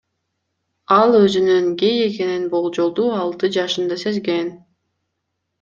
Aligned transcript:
Ал 0.95 1.17
өзүнүн 1.19 1.67
гей 1.83 2.01
экенин 2.07 2.49
болжолдуу 2.55 3.13
алты 3.19 3.53
жашында 3.59 4.03
сезген. 4.09 4.53